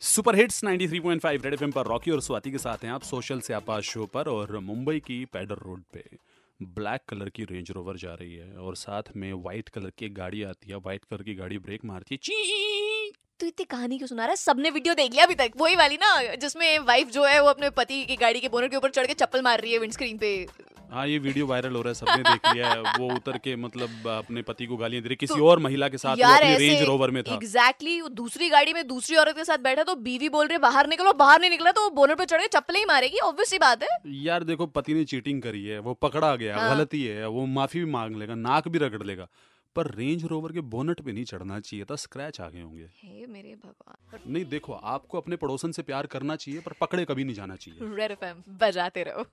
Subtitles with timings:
[0.00, 3.54] Super hits 93.5 red FM पर Rocky और स्वाति के साथ हैं आप सोशल से
[3.54, 6.04] आपास शो पर और मुंबई की पैडर रोड पे।
[6.62, 10.42] ब्लैक कलर की रेंज रोवर जा रही है और साथ में व्हाइट कलर की गाड़ी
[10.42, 13.12] आती है। व्हाइट कलर की गाड़ी ब्रेक मारती है। ची!
[13.40, 14.36] तू इतनी कहानी क्यों सुना रहा है?
[14.36, 17.70] सबने वीडियो देख लिया अभी तक। वही वाली ना, जिसमें वाइफ जो है, वो अपने
[17.70, 20.46] पति की गाड़ी के बोनट के ऊपर चढ़ के चप्पल मार रही है विंडस्क्रीन पे।
[20.90, 24.06] हाँ ये वीडियो वायरल हो रहा है सबने देख लिया है। वो उतर के मतलब
[24.08, 27.22] अपने पति को गालियाँ दे रही किसी और महिला के साथ यार रेंज रोवर में
[27.22, 30.58] था। एग्जैक्टली exactly, दूसरी गाड़ी में दूसरी औरत के साथ बैठा तो बीवी बोल रही
[30.58, 33.50] बाहर निकलो बाहर नहीं निकला तो वो बोनट पे चढ़ के चप्पल ही मारेगी ऑब्वियस
[33.50, 33.88] सी बात है।
[34.22, 37.80] यार देखो पति ने चीटिंग करी है वो पकड़ा गया हाँ। गलती है वो माफ़ी
[37.80, 39.28] भी मांग लेगा नाक भी रगड़ लेगा।
[39.76, 43.26] पर रेंज रोवर के बोनट पे नहीं चढ़ना चाहिए था स्क्रैच आ गए होंगे। हे
[43.26, 47.34] मेरे भगवान। नहीं देखो आपको अपने पड़ोसन से प्यार करना चाहिए पर पकड़े कभी नहीं
[47.34, 49.24] जाना चाहिए। बजाते रहो।